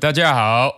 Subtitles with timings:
[0.00, 0.68] 大家好，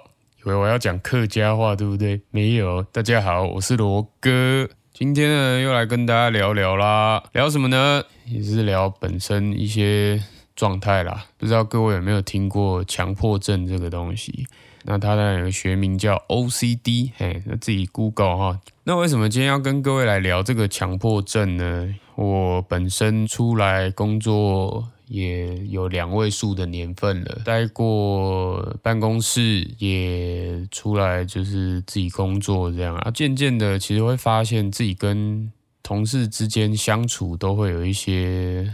[0.44, 2.20] 以为我要讲客家话对不对？
[2.30, 8.04] 没有，大家好，我是罗哥，今天呢又来跟大家聊聊啦，聊什么呢？
[8.26, 10.22] 也是聊本身一些
[10.54, 11.24] 状态啦。
[11.38, 14.46] 不知道各位有没有听过强迫症这个东西？
[14.82, 18.60] 那它呢有个学名叫 OCD，嘿，那自己 Google 哈。
[18.84, 21.94] 那为什么今天要跟各位来聊这个强迫症呢？
[22.14, 33.10] 我本身出来工作也有两位数的年份了，待过办公室，也出来就是自己工作这样啊。
[33.10, 35.50] 渐渐的，其实会发现自己跟
[35.82, 38.72] 同事之间相处都会有一些。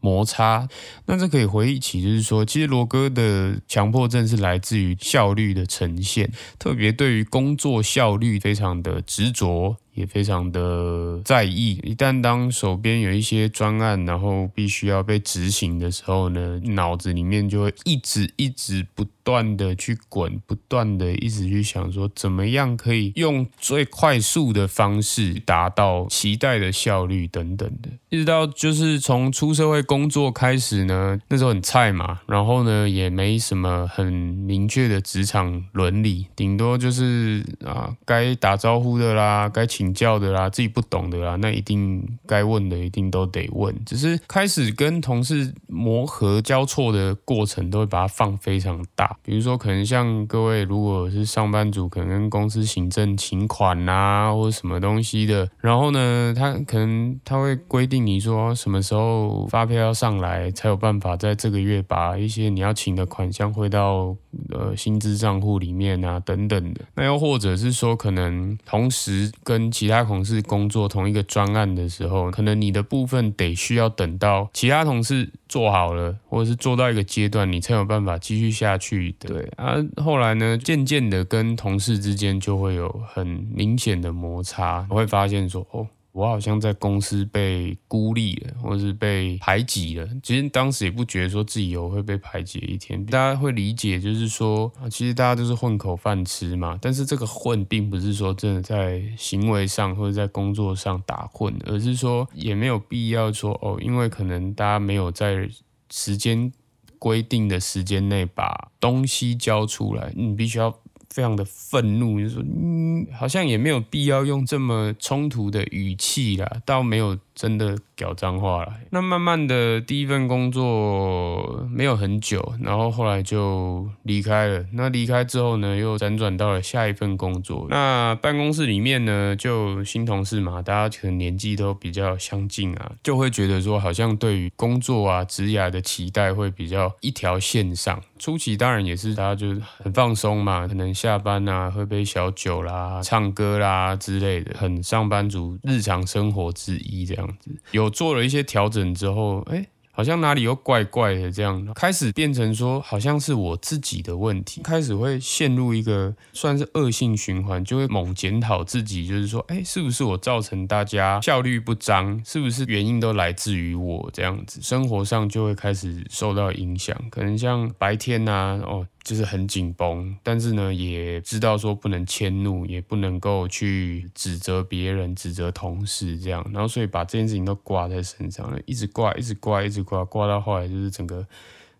[0.00, 0.68] 摩擦，
[1.06, 9.76] 那这可以回忆起，就是说，其实罗哥的强迫症是来自于效率的呈现，特别对于工作效率非常的执着。
[9.98, 39.87] 也非常的在意，一旦当手边有一些专案，然后必须要被执行的时候呢，脑子里面就会一直一直不断的去滚，不断的一直去想说，怎么样可以用最快速的方式达到期待的效率等等的，一直到就是从出社会工作开始呢，那时候很菜嘛，然后呢也没什么很明确的职场伦理，顶多就是啊该打招呼的啦，该请。
[39.92, 43.74] 教的啦，自己不懂的啦，那一定该问的一定都得问。
[43.84, 49.16] 只是开始跟同事磨合交错的过程，都会把它放非常大。
[49.22, 64.16] 比如说，可能像各位如果是上班族，可能跟公司行政请款呐，或者什么东西的，然后呢，他可能他会规定你说什么时候发票要上来，才有办法在这个月把一些你要请的款项汇到
[64.50, 66.82] 呃薪资账户里面啊，等等的。
[66.94, 79.14] 那又或者是说，可能同时跟其他同事工作同一个专案的时候，可能你的部分得需要等到其他同事做好了，或者是做到一个阶段，你才有办法继续下去。
[79.18, 85.86] 对啊，后来呢，渐渐的跟同事之间就会有很明显的摩擦，我会发现说，哦。
[86.18, 90.08] 我好像在公司被孤立了，或是被排挤了。
[90.20, 93.06] 其实当时也不觉得说自己有会被排挤一天。
[93.06, 96.76] 大家会理解，就是说，其实大家都是混口饭吃嘛。
[96.82, 105.48] 但是这个混，并不是说真的在行为上或者在工作上打混，而是说也没有必要说哦，因为可能大家没有在
[105.88, 106.52] 时间
[106.98, 110.76] 规定的时间内把东西交出来，你必须要。
[111.10, 117.18] 非常的愤怒，就说嗯，好像也没有必要用这么冲突的语气啦，倒没有。
[117.38, 118.72] 真的屌脏话了。
[118.90, 124.64] 那慢慢的第一份工作没有很久，然后后来就离开了。
[124.72, 127.68] 那离开之后呢，又辗转到了下一份工作。
[127.70, 138.02] 那办公室里面呢，就新同事嘛，大家可能年纪都比较相近啊，就会觉得说，好像对于工作啊、职涯的期待会比较一条线上。
[138.18, 147.27] 初期当然也是大家就是很放松嘛，可能下班啊喝杯小酒啦、唱歌啦之类的，很上班族日常生活之一这样。
[147.70, 162.22] 有做了一些调整之后，哎，好像哪里又怪怪的，这样开始变成说，好像是我自己的问题，开始会陷入一个算是恶性循环，就会猛检讨自己，就是说，哎，是不是我造成大家效率不彰？
[162.24, 164.60] 是不是原因都来自于我这样子？
[164.62, 168.86] 生活上就会开始受到影响，可能像白天呐，哦。
[169.08, 181.26] 就是很紧绷，但是呢，也知道说不能迁怒，也不能够去指责别人、指责同事这样，然后所以把这件事情都挂在身上了，一直挂、一直挂、一直挂，挂到后来就是整个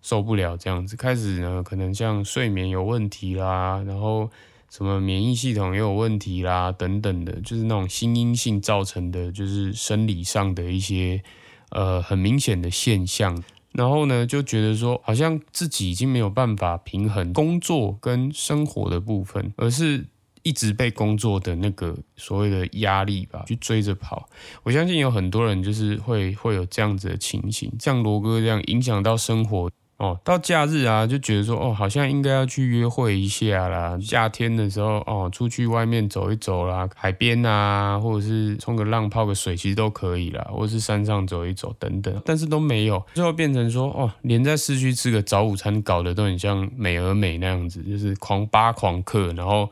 [0.00, 4.31] 受不了这样子，开始呢，可能像睡眠有问题啦，然后
[4.71, 11.22] 什么免疫系统也有问题啦，等等的，就是那种心因性造成的，就是生理上的一些
[11.72, 13.44] 呃很明显的现象。
[13.78, 20.05] 然后呢，就觉得说，好像自己已经没有办法平衡工作跟生活的部分，而是
[20.43, 24.29] 一直被工作的那个所谓的压力吧，去追着跑。
[24.64, 29.70] 我相信有很多人就是会会有这样子的情形，像罗哥这样影响到生活。
[29.99, 33.99] 哦，到假日啊，就觉得说，哦，好像应该要去约会一下啦。
[34.00, 49.69] 夏天的时候，哦，出去外面走一走啦，海边啊，或者是冲个浪、泡个水，其实都可以啦，或者是山上走一走等等，但是都没有，最后变成说，哦，连在市区吃个早午餐，搞得都很像美而美那样子，就是狂扒狂客，然后。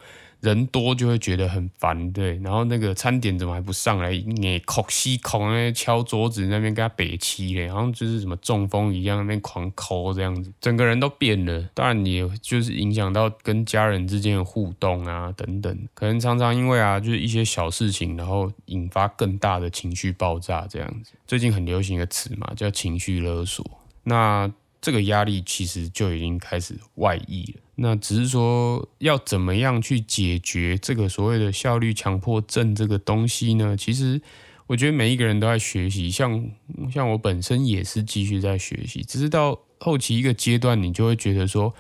[0.46, 4.10] 人多就会觉得很烦，对，然后那个餐点怎么还不上来？
[4.12, 11.69] 你哭西口那敲桌子那边跟他北七嘞，好像就是什么中风一样，那边狂抠这样子，整个人都变了。
[11.75, 21.12] 当然，也就是影响到跟家人之间的互动啊，等等，可能常常因为啊，就是一些小事情，然后引发更大的情绪爆炸这样子。
[21.26, 23.64] 最近很流行的词嘛，叫情绪勒索。
[24.04, 24.50] 那
[24.86, 27.60] 这个压力其实就已经开始外溢了。
[27.74, 33.76] 那只是说要怎么样去解决这个所谓的效率强迫症这个东西呢？
[33.76, 34.22] 其实
[34.68, 36.48] 我觉得每一个人都在学习，像
[36.94, 41.74] 像我本身也是继续在学习，只是到后期一个阶段，你就会觉得说。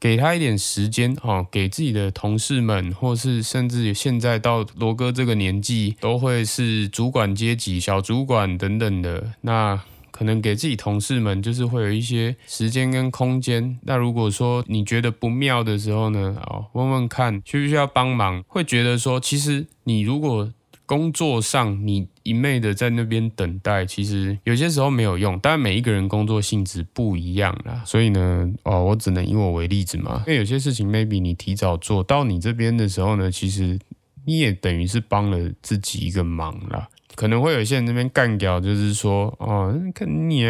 [0.00, 9.32] 给他一点时间哦，给自己的同事们，或是甚至现在到罗哥这个年纪，都会是主管阶级、小主管等等的。
[9.40, 9.82] 那
[10.18, 13.78] 可能给自己同事们，就是会有一些时间跟空间。
[13.82, 20.52] 那如果说你觉得不妙的时候呢，哦，问问看需不需要帮忙，会觉得说，其实你如果。
[20.88, 25.38] 工作上，你一昧的在那边等待，其实有些时候没有用。
[25.40, 30.24] 当然，每一个人工作性质不一样啦，所以呢，哦，我只能以我为例子嘛。
[30.26, 33.78] 因为有些事情，maybe 你提早做到你这边的时候呢，其实
[34.24, 36.88] 你也等于是帮了自己一个忙啦。
[37.18, 40.46] 可能会有些人那边干掉，就是说，哦，看你。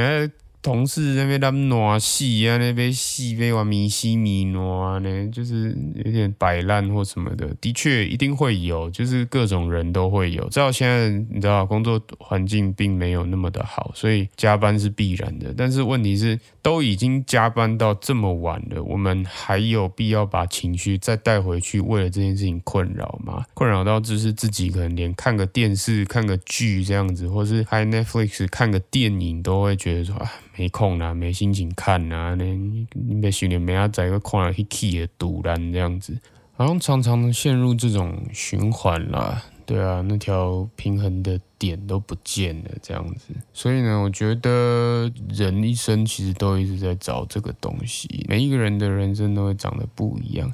[0.61, 10.49] 同事那边他们暖戏啊，那边戏被玩米西米暖呢，就是有点摆烂或什么的，的确一定会有，就是各种人都会有。
[10.49, 15.55] 知道现在你知道工作环境并没有那么的好，所以加班是必然的。
[15.57, 23.45] 但是问题是，都已经加班到这么晚了，我们还有必要把情绪再带回去，为了这件事情困扰吗？
[23.55, 30.15] 困扰到就是自己可能连看个电视、看个剧这样子，或是开 Netflix 看个电影都会觉得说。
[30.59, 36.19] 没空啦，没心情看呐，那你别训练，没阿仔个看了去气的堵烂这样子，
[36.57, 39.41] 好像常常陷入这种循环啦。
[39.65, 43.35] 对啊，那条平衡的点都不见了这样子。
[43.53, 48.25] 所以呢，我觉得人一生其实都一直在找这个东西。
[48.29, 50.53] 每一个人的人生都会长得不一样，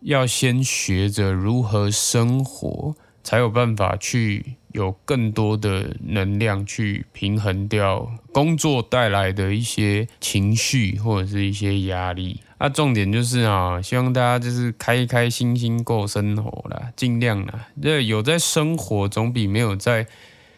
[0.00, 4.54] 要先学着如何生活，才有办法去。
[4.74, 12.40] 有更多的能量去平衡掉工作带来的一些情绪或者是一些压力。
[12.58, 17.68] 啊，重点就是啊，希望大家就是开开心心过生活啦，尽量啦。
[17.80, 20.08] 这有在生活总比没有在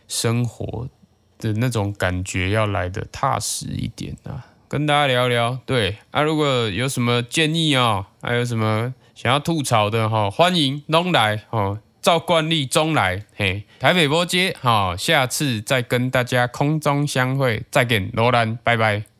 [0.08, 0.88] 生活
[1.38, 4.46] 的那种感觉要来的踏实一点啊。
[4.66, 11.80] 跟大家聊聊，对啊，如果有什么建议啊，还有什么想要吐槽的哈，欢迎弄来哦。
[12.06, 19.15] 照惯例中来，嘿，台北波街，好，下次再跟大家空中相会，再见，罗兰，拜拜。